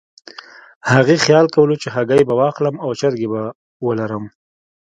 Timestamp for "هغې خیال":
0.91-1.45